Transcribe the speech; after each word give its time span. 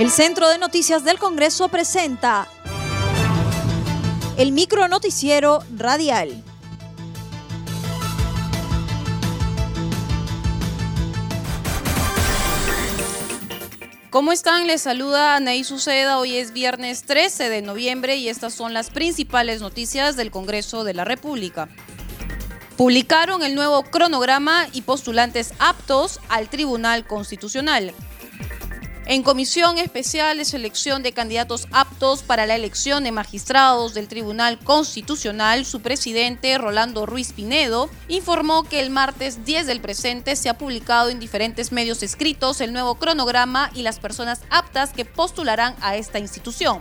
El 0.00 0.10
Centro 0.10 0.48
de 0.48 0.56
Noticias 0.56 1.04
del 1.04 1.18
Congreso 1.18 1.68
presenta 1.68 2.48
el 4.38 4.50
micro 4.50 4.88
noticiero 4.88 5.62
radial. 5.76 6.42
¿Cómo 14.08 14.32
están? 14.32 14.66
Les 14.66 14.80
saluda 14.80 15.36
Anaí 15.36 15.64
Suceda. 15.64 16.18
Hoy 16.18 16.36
es 16.36 16.54
viernes 16.54 17.02
13 17.02 17.50
de 17.50 17.60
noviembre 17.60 18.16
y 18.16 18.30
estas 18.30 18.54
son 18.54 18.72
las 18.72 18.88
principales 18.88 19.60
noticias 19.60 20.16
del 20.16 20.30
Congreso 20.30 20.82
de 20.82 20.94
la 20.94 21.04
República. 21.04 21.68
Publicaron 22.78 23.42
el 23.42 23.54
nuevo 23.54 23.82
cronograma 23.82 24.66
y 24.72 24.80
postulantes 24.80 25.52
aptos 25.58 26.20
al 26.30 26.48
Tribunal 26.48 27.06
Constitucional. 27.06 27.92
En 29.10 29.24
comisión 29.24 29.76
especial 29.76 30.38
de 30.38 30.44
selección 30.44 31.02
de 31.02 31.10
candidatos 31.10 31.66
aptos 31.72 32.22
para 32.22 32.46
la 32.46 32.54
elección 32.54 33.02
de 33.02 33.10
magistrados 33.10 33.92
del 33.92 34.06
Tribunal 34.06 34.60
Constitucional, 34.62 35.64
su 35.64 35.82
presidente, 35.82 36.56
Rolando 36.58 37.06
Ruiz 37.06 37.32
Pinedo, 37.32 37.90
informó 38.06 38.62
que 38.62 38.78
el 38.78 38.90
martes 38.90 39.44
10 39.44 39.66
del 39.66 39.80
presente 39.80 40.36
se 40.36 40.48
ha 40.48 40.56
publicado 40.56 41.10
en 41.10 41.18
diferentes 41.18 41.72
medios 41.72 42.04
escritos 42.04 42.60
el 42.60 42.72
nuevo 42.72 43.00
cronograma 43.00 43.72
y 43.74 43.82
las 43.82 43.98
personas 43.98 44.42
aptas 44.48 44.92
que 44.92 45.04
postularán 45.04 45.74
a 45.80 45.96
esta 45.96 46.20
institución 46.20 46.78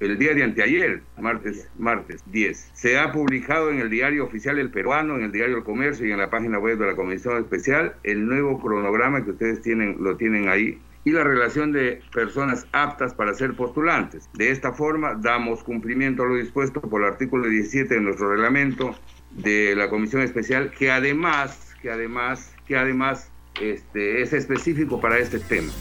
el 0.00 0.18
día 0.18 0.34
de 0.34 0.42
anteayer, 0.42 1.00
martes, 1.16 1.68
martes 1.78 2.22
10. 2.26 2.72
Se 2.74 2.98
ha 2.98 3.12
publicado 3.12 3.70
en 3.70 3.78
el 3.78 3.88
diario 3.88 4.24
oficial 4.24 4.58
El 4.58 4.72
Peruano, 4.72 5.14
en 5.14 5.22
el 5.22 5.32
diario 5.32 5.56
El 5.58 5.62
Comercio 5.62 6.04
y 6.06 6.10
en 6.10 6.18
la 6.18 6.28
página 6.28 6.58
web 6.58 6.76
de 6.76 6.88
la 6.88 6.96
Comisión 6.96 7.38
Especial 7.38 7.94
el 8.02 8.26
nuevo 8.26 8.60
cronograma 8.60 9.24
que 9.24 9.30
ustedes 9.30 9.62
tienen, 9.62 9.96
lo 10.00 10.16
tienen 10.16 10.48
ahí 10.48 10.80
y 11.04 11.10
la 11.10 11.24
relación 11.24 11.72
de 11.72 12.00
personas 12.12 12.66
aptas 12.72 13.14
para 13.14 13.34
ser 13.34 13.54
postulantes. 13.54 14.28
De 14.34 14.50
esta 14.50 14.72
forma, 14.72 15.14
damos 15.14 15.62
cumplimiento 15.64 16.22
a 16.22 16.26
lo 16.26 16.36
dispuesto 16.36 16.80
por 16.80 17.02
el 17.02 17.08
artículo 17.08 17.48
17 17.48 17.94
de 17.94 18.00
nuestro 18.00 18.30
reglamento 18.30 18.94
de 19.32 19.74
la 19.76 19.88
Comisión 19.88 20.22
Especial, 20.22 20.70
que 20.70 20.90
además, 20.90 21.74
que 21.80 21.90
además, 21.90 22.54
que 22.66 22.76
además 22.76 23.30
este, 23.60 24.22
es 24.22 24.32
específico 24.32 25.00
para 25.00 25.18
este 25.18 25.38
tema. 25.38 25.72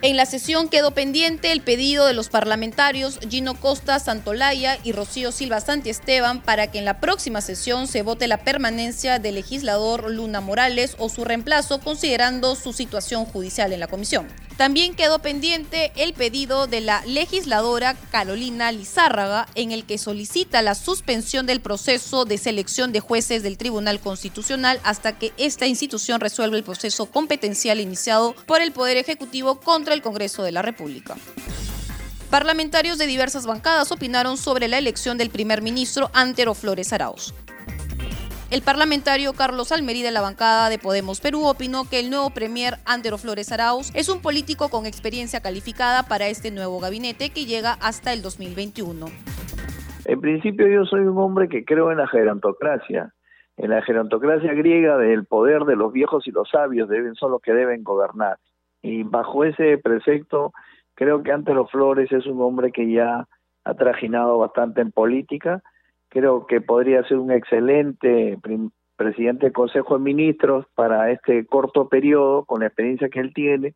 En 0.00 0.16
la 0.16 0.26
sesión 0.26 0.68
quedó 0.68 0.92
pendiente 0.92 1.50
el 1.50 1.60
pedido 1.60 2.06
de 2.06 2.14
los 2.14 2.28
parlamentarios 2.28 3.18
Gino 3.28 3.54
Costa 3.54 3.98
Santolaya 3.98 4.78
y 4.84 4.92
Rocío 4.92 5.32
Silva 5.32 5.60
Santiesteban 5.60 6.40
para 6.40 6.68
que 6.68 6.78
en 6.78 6.84
la 6.84 7.00
próxima 7.00 7.40
sesión 7.40 7.88
se 7.88 8.02
vote 8.02 8.28
la 8.28 8.44
permanencia 8.44 9.18
del 9.18 9.34
legislador 9.34 10.08
Luna 10.08 10.40
Morales 10.40 10.94
o 11.00 11.08
su 11.08 11.24
reemplazo 11.24 11.80
considerando 11.80 12.54
su 12.54 12.72
situación 12.72 13.24
judicial 13.24 13.72
en 13.72 13.80
la 13.80 13.88
comisión. 13.88 14.28
También 14.58 14.94
quedó 14.96 15.20
pendiente 15.20 15.92
el 15.94 16.14
pedido 16.14 16.66
de 16.66 16.80
la 16.80 17.06
legisladora 17.06 17.94
Carolina 18.10 18.72
Lizárraga 18.72 19.46
en 19.54 19.70
el 19.70 19.84
que 19.84 19.98
solicita 19.98 20.62
la 20.62 20.74
suspensión 20.74 21.46
del 21.46 21.60
proceso 21.60 22.24
de 22.24 22.38
selección 22.38 22.90
de 22.90 22.98
jueces 22.98 23.44
del 23.44 23.56
Tribunal 23.56 24.00
Constitucional 24.00 24.80
hasta 24.82 25.16
que 25.16 25.32
esta 25.36 25.68
institución 25.68 26.20
resuelva 26.20 26.56
el 26.56 26.64
proceso 26.64 27.06
competencial 27.06 27.78
iniciado 27.78 28.34
por 28.46 28.60
el 28.60 28.72
Poder 28.72 28.96
Ejecutivo 28.96 29.60
contra 29.60 29.94
el 29.94 30.02
Congreso 30.02 30.42
de 30.42 30.50
la 30.50 30.62
República. 30.62 31.14
Parlamentarios 32.28 32.98
de 32.98 33.06
diversas 33.06 33.46
bancadas 33.46 33.92
opinaron 33.92 34.36
sobre 34.36 34.66
la 34.66 34.78
elección 34.78 35.18
del 35.18 35.30
primer 35.30 35.62
ministro 35.62 36.10
Antero 36.12 36.54
Flores 36.54 36.92
Arauz. 36.92 37.32
El 38.50 38.62
parlamentario 38.62 39.34
Carlos 39.34 39.72
Almerí 39.72 40.02
de 40.02 40.10
la 40.10 40.22
bancada 40.22 40.70
de 40.70 40.78
Podemos 40.78 41.20
Perú 41.20 41.44
opinó 41.44 41.84
que 41.84 42.00
el 42.00 42.08
nuevo 42.08 42.30
premier 42.30 42.76
Andero 42.86 43.18
Flores 43.18 43.52
Arauz 43.52 43.94
es 43.94 44.08
un 44.08 44.22
político 44.22 44.70
con 44.70 44.86
experiencia 44.86 45.42
calificada 45.42 46.04
para 46.04 46.28
este 46.28 46.50
nuevo 46.50 46.80
gabinete 46.80 47.28
que 47.28 47.44
llega 47.44 47.74
hasta 47.74 48.14
el 48.14 48.22
2021. 48.22 49.04
En 50.06 50.20
principio 50.22 50.66
yo 50.66 50.86
soy 50.86 51.00
un 51.00 51.18
hombre 51.18 51.50
que 51.50 51.66
creo 51.66 51.92
en 51.92 51.98
la 51.98 52.08
gerontocracia, 52.08 53.12
en 53.58 53.68
la 53.68 53.82
gerontocracia 53.82 54.54
griega 54.54 54.96
del 54.96 55.26
poder 55.26 55.64
de 55.64 55.76
los 55.76 55.92
viejos 55.92 56.26
y 56.26 56.30
los 56.30 56.48
sabios 56.48 56.88
deben 56.88 57.16
son 57.16 57.32
los 57.32 57.42
que 57.42 57.52
deben 57.52 57.84
gobernar. 57.84 58.38
Y 58.80 59.02
bajo 59.02 59.44
ese 59.44 59.76
precepto 59.76 60.54
creo 60.94 61.22
que 61.22 61.32
Antero 61.32 61.66
Flores 61.66 62.10
es 62.12 62.24
un 62.24 62.40
hombre 62.40 62.72
que 62.72 62.90
ya 62.90 63.28
ha 63.64 63.74
trajinado 63.74 64.38
bastante 64.38 64.80
en 64.80 64.90
política 64.90 65.62
creo 66.08 66.46
que 66.46 66.60
podría 66.60 67.02
ser 67.04 67.18
un 67.18 67.30
excelente 67.30 68.38
presidente 68.96 69.46
del 69.46 69.52
Consejo 69.52 69.96
de 69.96 70.04
Ministros 70.04 70.66
para 70.74 71.10
este 71.10 71.46
corto 71.46 71.88
periodo, 71.88 72.44
con 72.44 72.60
la 72.60 72.66
experiencia 72.66 73.08
que 73.08 73.20
él 73.20 73.32
tiene, 73.34 73.74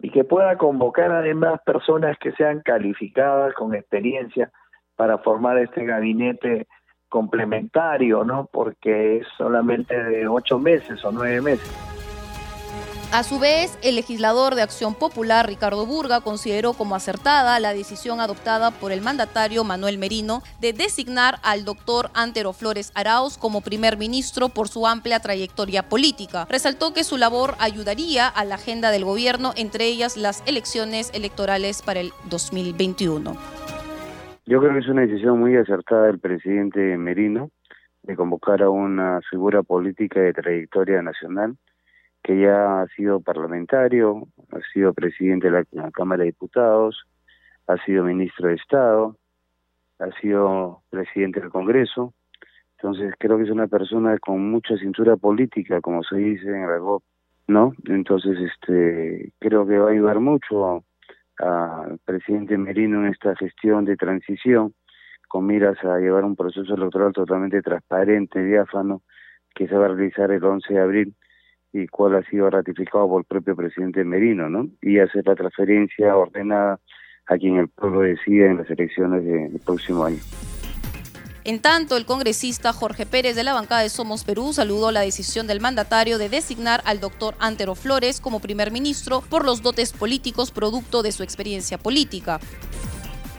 y 0.00 0.10
que 0.10 0.24
pueda 0.24 0.56
convocar 0.58 1.12
además 1.12 1.60
personas 1.64 2.16
que 2.18 2.32
sean 2.32 2.60
calificadas 2.60 3.54
con 3.54 3.74
experiencia 3.74 4.50
para 4.96 5.18
formar 5.18 5.58
este 5.58 5.84
gabinete 5.84 6.66
complementario, 7.08 8.24
¿no? 8.24 8.48
Porque 8.52 9.18
es 9.18 9.26
solamente 9.36 10.02
de 10.02 10.26
ocho 10.26 10.58
meses 10.58 11.04
o 11.04 11.12
nueve 11.12 11.40
meses. 11.40 11.93
A 13.14 13.22
su 13.22 13.38
vez, 13.38 13.78
el 13.84 13.94
legislador 13.94 14.56
de 14.56 14.62
Acción 14.62 14.96
Popular, 14.96 15.46
Ricardo 15.46 15.86
Burga, 15.86 16.20
consideró 16.20 16.72
como 16.72 16.96
acertada 16.96 17.60
la 17.60 17.72
decisión 17.72 18.18
adoptada 18.18 18.72
por 18.72 18.90
el 18.90 19.02
mandatario 19.02 19.62
Manuel 19.62 19.98
Merino 19.98 20.42
de 20.60 20.72
designar 20.72 21.36
al 21.44 21.64
doctor 21.64 22.10
Antero 22.12 22.52
Flores 22.52 22.90
Arauz 22.96 23.38
como 23.38 23.60
primer 23.60 23.98
ministro 23.98 24.48
por 24.48 24.66
su 24.66 24.88
amplia 24.88 25.20
trayectoria 25.20 25.84
política. 25.84 26.48
Resaltó 26.50 26.92
que 26.92 27.04
su 27.04 27.16
labor 27.16 27.54
ayudaría 27.60 28.26
a 28.26 28.44
la 28.44 28.56
agenda 28.56 28.90
del 28.90 29.04
gobierno, 29.04 29.52
entre 29.56 29.84
ellas 29.84 30.16
las 30.16 30.42
elecciones 30.48 31.12
electorales 31.14 31.82
para 31.82 32.00
el 32.00 32.10
2021. 32.30 33.36
Yo 34.46 34.58
creo 34.58 34.72
que 34.72 34.80
es 34.80 34.88
una 34.88 35.02
decisión 35.02 35.38
muy 35.38 35.56
acertada 35.56 36.06
del 36.06 36.18
presidente 36.18 36.80
Merino 36.98 37.50
de 38.02 38.16
convocar 38.16 38.60
a 38.60 38.70
una 38.70 39.20
figura 39.30 39.62
política 39.62 40.18
de 40.18 40.32
trayectoria 40.32 41.00
nacional 41.00 41.56
que 42.24 42.40
ya 42.40 42.80
ha 42.80 42.86
sido 42.96 43.20
parlamentario, 43.20 44.26
ha 44.50 44.58
sido 44.72 44.94
presidente 44.94 45.50
de 45.50 45.64
la, 45.72 45.90
Cámara 45.90 46.20
de 46.20 46.30
Diputados, 46.30 47.04
ha 47.66 47.76
sido 47.84 48.02
ministro 48.02 48.48
de 48.48 48.54
Estado, 48.54 49.18
ha 49.98 50.10
sido 50.20 50.82
presidente 50.88 51.40
del 51.40 51.50
Congreso. 51.50 52.14
Entonces 52.78 53.14
creo 53.18 53.36
que 53.36 53.44
es 53.44 53.50
una 53.50 53.66
persona 53.66 54.18
con 54.18 54.50
mucha 54.50 54.76
cintura 54.78 55.18
política, 55.18 55.82
como 55.82 56.02
se 56.02 56.16
dice 56.16 56.48
en 56.48 56.62
el 56.62 56.80
¿no? 57.46 57.74
Entonces 57.84 58.38
este 58.38 59.32
creo 59.38 59.66
que 59.66 59.78
va 59.78 59.88
a 59.88 59.92
ayudar 59.92 60.18
mucho 60.18 60.82
al 61.38 61.98
presidente 62.06 62.56
Merino 62.56 63.04
en 63.04 63.12
esta 63.12 63.36
gestión 63.36 63.84
de 63.84 63.96
transición 63.96 64.72
con 65.28 65.46
miras 65.46 65.76
a 65.84 65.98
llevar 65.98 66.24
un 66.24 66.36
proceso 66.36 66.74
electoral 66.74 67.12
totalmente 67.12 67.60
transparente, 67.60 68.42
diáfano, 68.42 69.02
que 69.54 69.68
se 69.68 69.74
va 69.74 69.86
a 69.86 69.88
realizar 69.88 70.30
el 70.30 70.42
11 70.42 70.72
de 70.72 70.80
abril 70.80 71.14
y 71.74 71.88
cuál 71.88 72.14
ha 72.14 72.22
sido 72.22 72.48
ratificado 72.48 73.08
por 73.08 73.22
el 73.22 73.24
propio 73.26 73.56
presidente 73.56 74.04
Merino, 74.04 74.48
¿no? 74.48 74.68
Y 74.80 75.00
hacer 75.00 75.26
la 75.26 75.34
transferencia 75.34 76.16
ordenada 76.16 76.78
a 77.26 77.36
quien 77.36 77.56
el 77.56 77.68
pueblo 77.68 78.00
decida 78.00 78.46
en 78.46 78.58
las 78.58 78.70
elecciones 78.70 79.24
del 79.24 79.60
próximo 79.64 80.04
año. 80.04 80.18
En 81.42 81.60
tanto, 81.60 81.96
el 81.96 82.06
congresista 82.06 82.72
Jorge 82.72 83.04
Pérez 83.04 83.36
de 83.36 83.42
la 83.42 83.52
bancada 83.52 83.82
de 83.82 83.90
Somos 83.90 84.24
Perú 84.24 84.52
saludó 84.54 84.92
la 84.92 85.00
decisión 85.00 85.46
del 85.46 85.60
mandatario 85.60 86.16
de 86.16 86.30
designar 86.30 86.80
al 86.86 87.00
doctor 87.00 87.34
Antero 87.38 87.74
Flores 87.74 88.20
como 88.20 88.40
primer 88.40 88.70
ministro 88.70 89.22
por 89.28 89.44
los 89.44 89.60
dotes 89.60 89.92
políticos 89.92 90.52
producto 90.52 91.02
de 91.02 91.12
su 91.12 91.22
experiencia 91.22 91.76
política. 91.76 92.40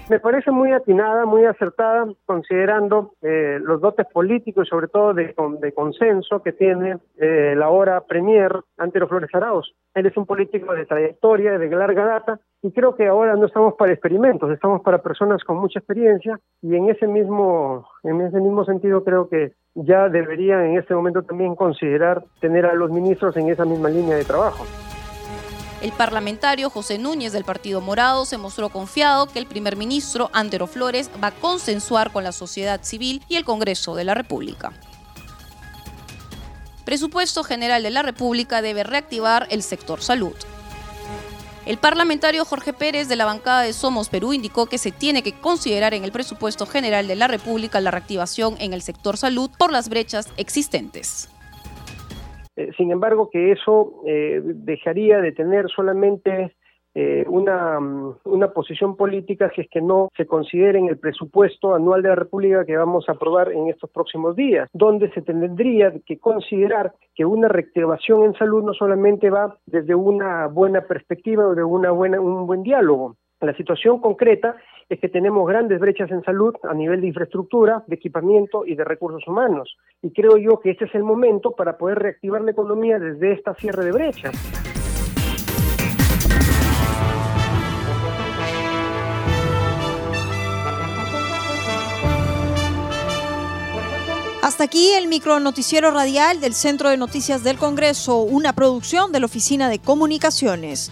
Me 0.07 0.19
parece 0.19 0.51
muy 0.51 0.71
atinada, 0.71 1.25
muy 1.25 1.45
acertada, 1.45 2.05
considerando 2.25 3.13
eh, 3.23 3.57
los 3.59 3.81
dotes 3.81 4.05
políticos 4.05 4.67
y 4.67 4.69
sobre 4.69 4.88
todo 4.88 5.16
de, 5.16 5.34
consenso 5.73 6.43
que 6.43 6.52
tiene 6.52 6.97
eh, 7.17 7.55
la 7.57 7.66
ahora 7.66 8.02
Premier 8.02 8.52
Antero 8.78 9.07
Flores 9.07 9.34
Arauz. 9.34 9.73
Él 9.96 10.05
es 10.05 10.16
un 10.16 10.28
político 10.28 10.73
de 10.73 10.85
trayectoria, 10.85 11.57
de 11.57 11.69
larga 11.69 12.05
data, 12.05 12.40
y 12.61 12.72
creo 12.72 12.96
que 12.96 13.07
ahora 13.07 13.35
no 13.35 13.47
estamos 13.47 13.73
para 13.73 13.93
experimentos, 13.93 14.52
estamos 14.52 14.84
para 14.84 14.99
personas 14.99 15.43
con 15.43 15.57
mucha 15.57 15.79
experiencia, 15.79 16.40
y 16.61 16.75
en 16.75 16.87
ese 16.90 17.07
mismo, 17.07 17.87
en 18.03 18.22
ese 18.22 18.40
mismo 18.40 18.63
sentido 18.63 19.03
creo 19.03 19.28
que 19.28 19.53
ya 19.73 20.07
deberían 20.09 20.66
en 20.66 20.78
este 20.78 20.93
momento 20.93 21.23
también 21.23 21.55
considerar 21.55 22.23
tener 22.40 22.67
a 22.67 22.75
los 22.75 22.91
ministros 22.91 23.35
en 23.37 23.49
esa 23.49 23.66
misma 23.66 23.90
línea 23.90 24.16
de 24.16 24.23
trabajo. 24.23 24.66
El 25.85 25.91
parlamentario 25.91 26.72
José 26.72 26.97
Núñez 26.97 27.32
del 27.32 27.43
Partido 27.43 27.79
Morado 27.79 28.26
se 28.26 28.40
mostró 28.40 28.70
confiado 28.70 29.28
que 29.28 29.37
el 29.37 29.46
primer 29.46 29.76
ministro 29.76 30.32
Antero 30.34 30.66
Flores 30.66 31.11
va 31.23 31.28
a 31.28 31.35
consensuar 31.35 32.11
con 32.11 32.23
la 32.23 32.32
sociedad 32.32 32.79
civil 32.82 33.22
y 33.29 33.35
el 33.35 33.46
Congreso 33.46 33.93
de 33.93 34.03
la 34.03 34.16
República. 34.16 34.73
Presupuesto 36.85 37.43
General 37.43 37.84
de 37.84 37.91
la 37.91 38.02
República 38.02 38.64
debe 38.64 38.84
reactivar 38.84 39.46
el 39.52 39.61
sector 39.61 40.02
salud. 40.02 40.34
El 41.67 41.78
parlamentario 41.78 42.46
Jorge 42.46 42.73
Pérez 42.73 43.08
de 43.08 43.16
la 43.16 43.26
bancada 43.26 43.61
de 43.61 43.72
Somos 43.72 44.09
Perú 44.09 44.34
indicó 44.34 44.66
que 44.66 44.79
se 44.79 44.91
tiene 44.91 45.22
que 45.22 45.40
considerar 45.40 45.93
en 45.93 46.03
el 46.03 46.11
presupuesto 46.11 46.66
general 46.66 47.08
de 47.08 47.16
la 47.16 47.28
República 47.28 47.79
la 47.79 47.91
reactivación 47.91 48.55
en 48.58 48.73
el 48.73 48.81
sector 48.81 49.17
salud 49.17 49.52
por 49.55 49.72
las 49.72 49.90
brechas 49.90 50.29
existentes. 50.38 51.29
Eh, 52.55 52.72
sin 52.78 52.91
embargo, 52.91 53.29
que 53.29 53.52
eso 53.52 54.02
eh, 54.05 54.41
dejaría 54.43 55.19
de 55.19 55.31
tener 55.31 55.67
solamente 55.69 56.55
eh, 56.97 57.25
una, 57.28 57.78
mm, 57.78 58.19
una 58.23 58.53
posición 58.53 58.96
política 58.96 59.49
que 59.49 59.63
es 59.63 59.69
que 59.69 59.81
no 59.81 60.07
se 60.16 60.25
considere 60.25 60.79
en 60.79 60.87
el 60.87 60.97
presupuesto 60.97 61.75
anual 61.75 62.02
de 62.02 62.09
la 62.09 62.16
República 62.16 62.63
que 62.63 62.78
vamos 62.78 63.09
a 63.09 63.11
aprobar 63.11 63.52
en 63.52 63.67
estos 63.67 63.90
próximos 63.90 64.37
días, 64.37 64.69
donde 64.72 65.11
se 65.11 65.22
tendría 65.22 65.93
que 66.05 66.17
considerar 66.17 66.93
que 67.13 67.25
una 67.25 67.49
reactivación 67.49 68.23
en 68.23 68.34
salud 68.35 68.63
no 68.63 68.73
solamente 68.73 69.29
va 69.29 69.57
desde 69.66 69.93
una 69.93 70.47
buena 70.47 70.81
perspectiva 70.81 71.46
o 71.46 71.53
de 71.53 71.66
una 71.66 71.91
buena, 71.91 72.22
un 72.22 72.47
buen 72.47 72.63
diálogo. 72.63 73.17
La 73.45 73.55
situación 73.55 74.01
concreta 74.01 74.55
es 74.89 74.99
que 74.99 75.07
tenemos 75.07 75.47
grandes 75.47 75.79
brechas 75.79 76.09
en 76.09 76.23
salud 76.23 76.55
a 76.63 76.73
nivel 76.73 77.01
de 77.01 77.07
infraestructura, 77.07 77.83
de 77.85 77.95
equipamiento 77.95 78.65
y 78.65 78.73
de 78.73 78.83
recursos 78.83 79.21
humanos. 79.27 79.77
Y 80.01 80.11
creo 80.11 80.37
yo 80.37 80.59
que 80.61 80.71
este 80.71 80.85
es 80.85 80.95
el 80.95 81.03
momento 81.03 81.51
para 81.51 81.77
poder 81.77 81.99
reactivar 81.99 82.41
la 82.41 82.51
economía 82.51 82.97
desde 82.97 83.33
esta 83.33 83.53
cierre 83.53 83.85
de 83.85 83.91
brechas. 83.91 84.33
Hasta 94.41 94.63
aquí 94.63 94.89
el 94.97 95.07
micro 95.07 95.39
noticiero 95.39 95.91
radial 95.91 96.41
del 96.41 96.53
Centro 96.53 96.89
de 96.89 96.97
Noticias 96.97 97.43
del 97.43 97.57
Congreso, 97.57 98.21
una 98.21 98.53
producción 98.53 99.11
de 99.11 99.19
la 99.19 99.27
Oficina 99.27 99.69
de 99.69 99.77
Comunicaciones. 99.77 100.91